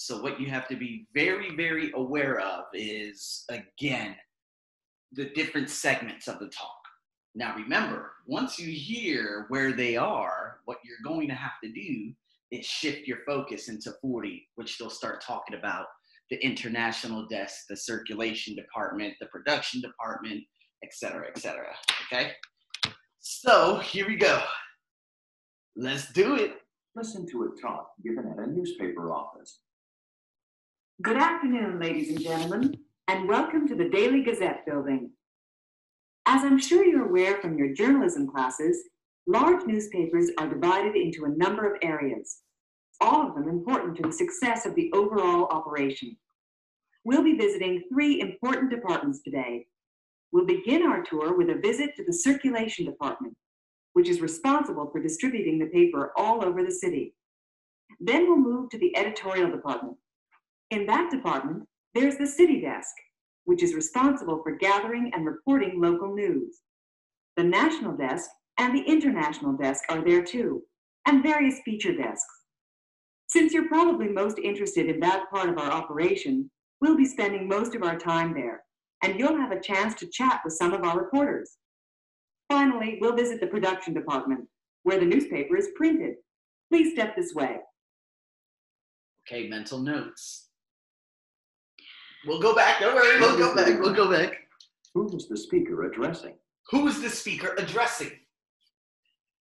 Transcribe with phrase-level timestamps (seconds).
[0.00, 4.14] So, what you have to be very, very aware of is again,
[5.10, 6.78] the different segments of the talk.
[7.34, 12.12] Now, remember, once you hear where they are, what you're going to have to do
[12.52, 15.86] is shift your focus into 40, which they'll start talking about
[16.30, 20.44] the international desk, the circulation department, the production department,
[20.84, 21.74] et cetera, et cetera.
[22.06, 22.34] Okay?
[23.18, 24.40] So here we go.
[25.74, 26.52] Let's do it.
[26.94, 29.58] Listen to a talk given at a newspaper office.
[31.00, 35.12] Good afternoon, ladies and gentlemen, and welcome to the Daily Gazette building.
[36.26, 38.82] As I'm sure you're aware from your journalism classes,
[39.28, 42.38] large newspapers are divided into a number of areas,
[43.00, 46.16] all of them important to the success of the overall operation.
[47.04, 49.68] We'll be visiting three important departments today.
[50.32, 53.36] We'll begin our tour with a visit to the circulation department,
[53.92, 57.14] which is responsible for distributing the paper all over the city.
[58.00, 59.96] Then we'll move to the editorial department.
[60.70, 61.64] In that department,
[61.94, 62.94] there's the city desk,
[63.44, 66.60] which is responsible for gathering and reporting local news.
[67.36, 70.62] The national desk and the international desk are there too,
[71.06, 72.34] and various feature desks.
[73.28, 77.74] Since you're probably most interested in that part of our operation, we'll be spending most
[77.74, 78.62] of our time there,
[79.02, 81.56] and you'll have a chance to chat with some of our reporters.
[82.50, 84.46] Finally, we'll visit the production department,
[84.82, 86.14] where the newspaper is printed.
[86.70, 87.56] Please step this way.
[89.26, 90.47] Okay, mental notes.
[92.26, 92.80] We'll go back.
[92.80, 93.20] Don't worry.
[93.20, 93.80] We'll go back.
[93.80, 94.36] We'll go back.
[94.94, 96.34] Who was the speaker addressing?
[96.70, 98.10] Who is the speaker addressing?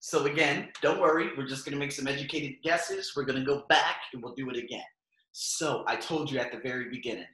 [0.00, 1.30] So again, don't worry.
[1.36, 3.12] We're just going to make some educated guesses.
[3.16, 4.84] We're going to go back and we'll do it again.
[5.32, 7.26] So I told you at the very beginning.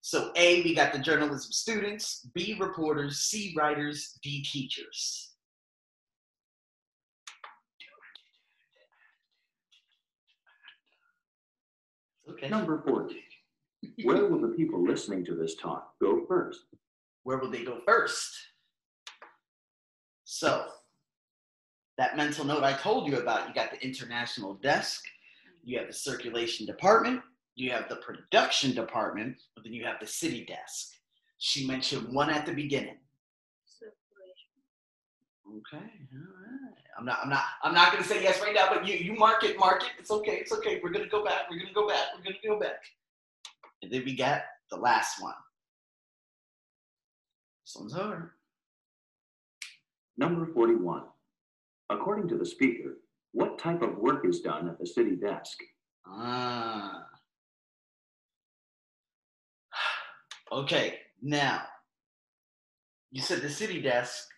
[0.00, 2.28] So A, we got the journalism students.
[2.34, 3.20] B, reporters.
[3.20, 4.18] C, writers.
[4.22, 5.30] D, teachers.
[12.30, 12.48] Okay.
[12.48, 13.16] Number 14.
[14.04, 16.60] Where will the people listening to this talk go first?
[17.22, 18.34] Where will they go first?
[20.24, 20.66] So,
[21.96, 25.04] that mental note I told you about, you got the international desk,
[25.62, 27.22] you have the circulation department,
[27.54, 30.90] you have the production department, but then you have the city desk.
[31.38, 32.96] She mentioned one at the beginning.
[35.46, 36.74] Okay, all right.
[36.98, 39.44] I'm not, I'm not, I'm not gonna say yes right now, but you, you mark
[39.44, 39.90] it, mark it.
[39.98, 40.80] It's okay, it's okay.
[40.82, 41.42] We're gonna go back.
[41.50, 42.06] We're gonna go back.
[42.16, 42.82] We're gonna go back.
[43.84, 44.40] And then we got
[44.70, 45.34] the last one.
[47.66, 48.30] This one's hard.
[50.16, 51.02] Number 41.
[51.90, 53.00] According to the speaker,
[53.32, 55.58] what type of work is done at the city desk?
[56.06, 57.04] Ah.
[60.50, 61.62] Okay, now
[63.10, 64.28] you said the city desk.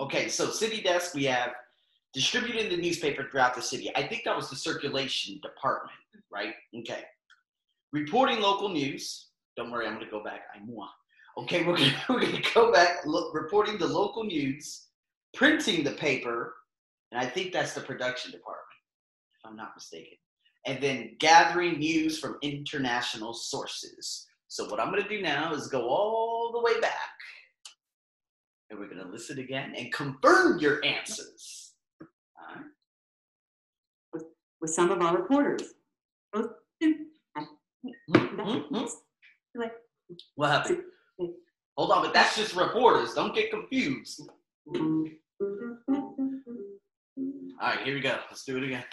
[0.00, 1.50] Okay, so city desk, we have
[2.14, 3.90] distributing the newspaper throughout the city.
[3.96, 5.98] I think that was the circulation department,
[6.30, 6.54] right?
[6.78, 7.02] Okay.
[7.92, 9.28] Reporting local news.
[9.56, 10.42] Don't worry, I'm going to go back.
[10.54, 10.86] I'm moi.
[11.38, 14.86] Okay, we're going we're to go back, look, reporting the local news,
[15.34, 16.54] printing the paper,
[17.12, 18.66] and I think that's the production department,
[19.34, 20.16] if I'm not mistaken.
[20.66, 24.26] And then gathering news from international sources.
[24.48, 26.92] So what I'm going to do now is go all the way back.
[28.68, 31.72] And we're going to listen again and confirm your answers.
[34.12, 34.24] With,
[34.60, 35.62] with some of our reporters.
[36.32, 36.50] Both-
[38.10, 38.90] Mhm.
[39.54, 39.72] Like,
[40.34, 40.82] What happened?
[41.76, 43.14] Hold on, but that's just reporters.
[43.14, 44.28] Don't get confused.
[44.76, 45.06] All
[47.60, 48.18] right, here we go.
[48.28, 48.84] Let's do it again.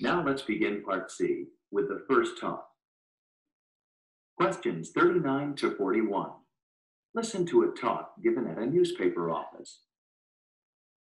[0.00, 2.66] Now let's begin part C with the first talk.
[4.36, 6.30] Questions 39 to 41.
[7.14, 9.80] Listen to a talk given at a newspaper office.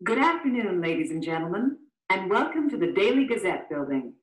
[0.03, 1.79] Good afternoon, ladies and gentlemen,
[2.11, 4.15] and welcome to the Daily Gazette building.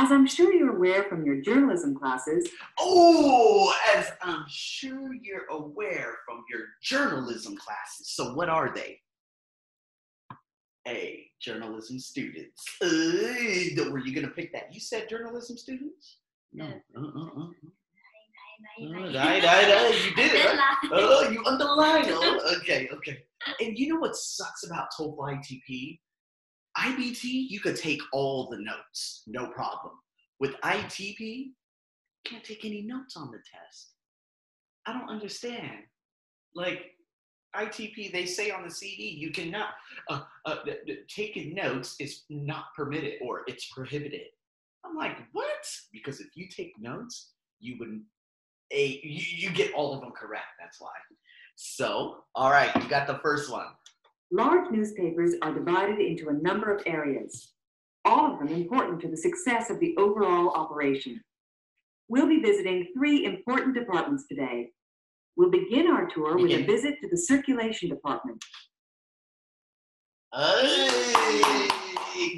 [0.00, 2.48] As I'm sure you're aware from your journalism classes,
[2.78, 8.12] Oh, as I'm sure you're aware from your journalism classes.
[8.14, 9.00] So, what are they?
[10.86, 12.64] A, journalism students.
[12.80, 14.72] Uh, were you going to pick that?
[14.72, 16.18] You said journalism students?
[16.52, 16.66] No.
[16.96, 17.46] Uh, uh, uh.
[18.80, 20.04] Uh, right, right, right.
[20.06, 20.76] You did it, right?
[20.92, 22.04] Oh, you underline.
[22.06, 23.18] Oh, okay, okay.
[23.60, 25.98] And you know what sucks about TOEFL ITP?
[26.78, 29.94] IBT, you could take all the notes, no problem.
[30.38, 31.50] With ITP,
[32.24, 33.92] can't take any notes on the test.
[34.86, 35.80] I don't understand.
[36.54, 36.92] Like
[37.56, 39.70] ITP, they say on the CD, you cannot
[40.08, 40.56] uh, uh,
[41.08, 44.26] taking notes is not permitted or it's prohibited.
[44.84, 45.66] I'm like, what?
[45.92, 48.00] Because if you take notes, you would
[48.70, 50.46] a you, you get all of them correct.
[50.60, 50.90] That's why.
[51.56, 53.66] So, all right, you got the first one.
[54.30, 57.52] Large newspapers are divided into a number of areas,
[58.04, 61.20] all of them important to the success of the overall operation.
[62.08, 64.70] We'll be visiting three important departments today.
[65.36, 68.42] We'll begin our tour with a visit to the circulation department.
[70.34, 71.68] Hey,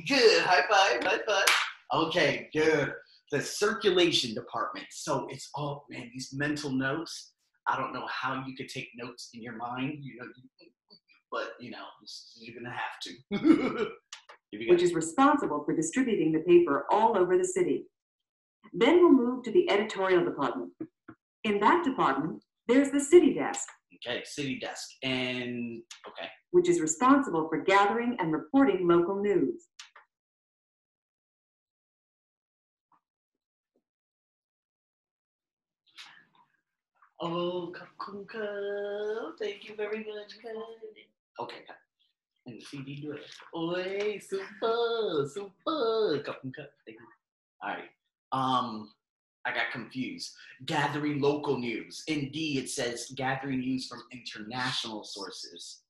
[0.07, 0.45] good.
[0.45, 1.47] High five, high five.
[1.93, 2.93] Okay, good.
[3.33, 4.87] The circulation department.
[4.91, 7.33] So it's all man, these mental notes.
[7.69, 10.27] I don't know how you could take notes in your mind, you know,
[11.61, 11.85] you know,
[12.37, 13.87] you're gonna have to.
[14.53, 14.73] We go.
[14.73, 17.85] which is responsible for distributing the paper all over the city.
[18.73, 20.73] Then we'll move to the editorial department.
[21.45, 23.69] In that department, there's the city desk,
[24.05, 24.89] Okay, city desk.
[25.05, 26.29] And okay.
[26.51, 29.69] which is responsible for gathering and reporting local news.
[37.21, 40.39] Oh, Kakunka, thank you very much.
[41.39, 41.77] Okay, cut.
[42.47, 43.21] And the CD do it.
[43.57, 46.67] Oi, super, super, Kakunka.
[46.87, 47.07] Thank you.
[47.63, 47.91] All right.
[48.33, 48.91] Um,
[49.47, 50.33] I got confused.
[50.67, 52.03] Gathering local news.
[52.09, 55.81] Indeed, it says gathering news from international sources.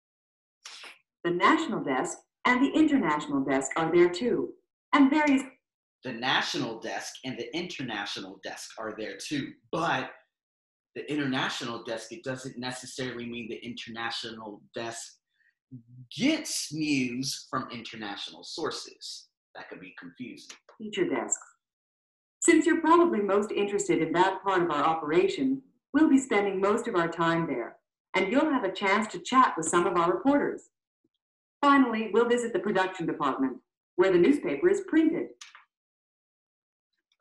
[1.24, 4.50] The national desk and the international desk are there too,
[4.94, 5.42] and various
[6.04, 10.10] The national desk and the international desk are there too, but
[10.94, 15.19] the international desk, it doesn't necessarily mean the international desk
[16.16, 19.28] gets news from international sources.
[19.54, 20.56] That could be confusing.
[20.78, 21.46] feature desks.
[22.40, 25.60] Since you're probably most interested in that part of our operation,
[25.92, 27.76] we'll be spending most of our time there,
[28.14, 30.70] and you'll have a chance to chat with some of our reporters.
[31.60, 33.58] Finally, we'll visit the production department,
[33.96, 35.28] where the newspaper is printed.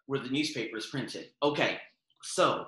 [0.06, 1.28] Where the newspaper is printed.
[1.44, 1.80] Okay,
[2.24, 2.68] so.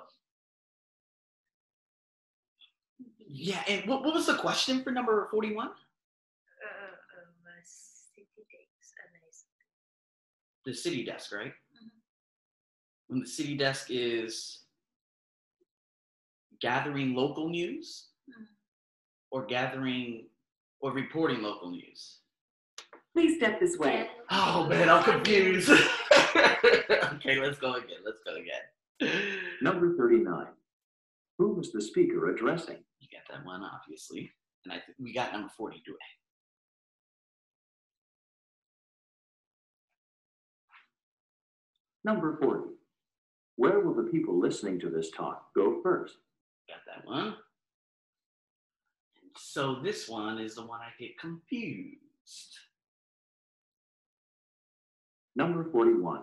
[3.34, 5.68] Yeah, and what, what was the question for number 41?
[5.68, 5.74] uh, um,
[7.64, 9.48] city days amazing.
[10.66, 11.54] The city desk, right?
[11.54, 11.90] Mhm.
[13.10, 14.66] And the city desk is
[16.60, 18.46] gathering local news Mhm.
[19.32, 20.28] or gathering
[20.82, 22.20] or reporting local news.
[23.14, 24.10] Please step this way.
[24.30, 25.70] Oh man, I'm confused.
[26.36, 28.00] okay, let's go again.
[28.06, 29.52] Let's go again.
[29.62, 30.48] Number 39.
[31.42, 32.78] Who was the speaker addressing?
[33.00, 34.32] You got that one, obviously.
[34.64, 35.98] And I think we got number 40 to it.
[42.04, 42.76] Number 40.
[43.56, 46.18] Where will the people listening to this talk go first?
[46.70, 47.34] Got that one.
[49.36, 51.98] So this one is the one I get confused.
[55.36, 56.22] Number 41.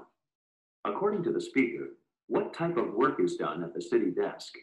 [0.85, 1.89] According to the speaker,
[2.29, 4.55] what type of work is done at the city desk?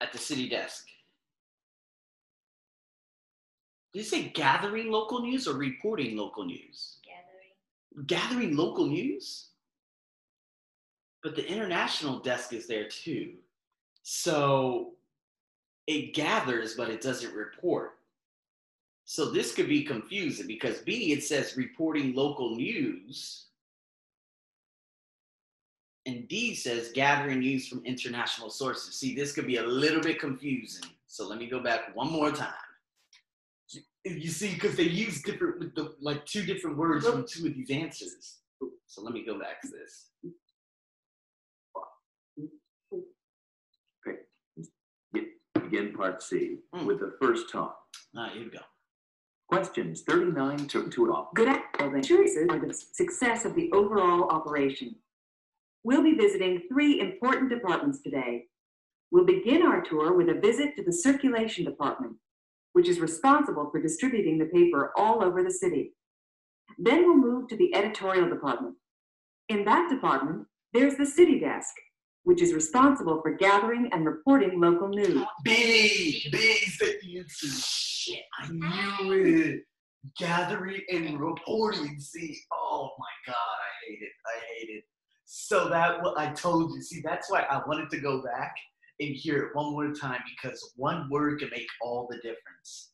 [0.00, 0.86] At the city desk.
[3.92, 6.98] Did you say gathering local news or reporting local news?
[7.04, 8.06] Gathering.
[8.06, 9.48] Gathering local news?
[11.22, 13.34] But the international desk is there too.
[14.02, 14.92] So
[15.86, 17.98] it gathers, but it doesn't report.
[19.04, 23.46] So this could be confusing because B, it says reporting local news.
[26.08, 28.94] And D says gathering news from international sources.
[28.94, 30.88] See, this could be a little bit confusing.
[31.06, 32.54] So let me go back one more time.
[34.06, 37.70] You- see, because they use different, the, like two different words from two of these
[37.70, 38.38] answers.
[38.86, 40.06] So let me go back to this.
[44.06, 44.20] Okay.
[45.62, 46.86] Begin part C Mm.
[46.86, 47.78] with the first talk.
[48.16, 48.60] All right, here we go.
[49.48, 51.30] Questions 39 to, to all.
[51.34, 51.54] Good.
[52.02, 54.96] Choices are the success of the overall operation.
[55.88, 58.44] We'll be visiting three important departments today.
[59.10, 62.12] We'll begin our tour with a visit to the circulation department,
[62.74, 65.94] which is responsible for distributing the paper all over the city.
[66.76, 68.74] Then we'll move to the editorial department.
[69.48, 71.72] In that department, there's the city desk,
[72.24, 75.24] which is responsible for gathering and reporting local news.
[75.42, 77.46] B, B's the answer.
[77.46, 79.60] Shit, I knew it.
[80.18, 81.98] Gathering and reporting.
[81.98, 84.12] See, oh my God, I hate it.
[84.26, 84.84] I hate it.
[85.30, 86.80] So that what I told you.
[86.80, 88.54] See, that's why I wanted to go back
[88.98, 92.92] and hear it one more time because one word can make all the difference.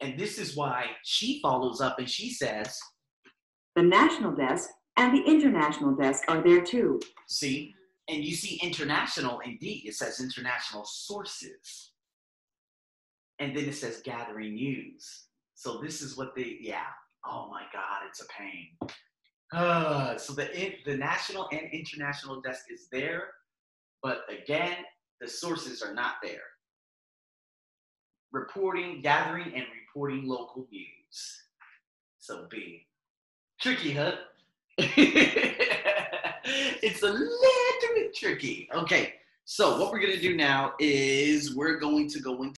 [0.00, 2.78] And this is why she follows up and she says,
[3.76, 4.68] The national desk
[4.98, 7.00] and the international desk are there too.
[7.28, 7.74] see,
[8.08, 11.92] and you see international indeed, it says international sources.
[13.38, 15.28] And then it says gathering news.
[15.54, 16.92] So this is what they, yeah.
[17.26, 18.94] Oh my God, it's a pain.
[19.54, 23.28] Uh, so the the national and international desk is there,
[24.02, 24.78] but again,
[25.20, 26.42] the sources are not there.
[28.32, 31.42] Reporting, gathering, and reporting local news.
[32.18, 32.84] So B.
[33.60, 34.16] Tricky, huh?
[34.78, 38.68] it's a little bit tricky.
[38.74, 42.52] Okay, so what we're gonna do now is we're going to go into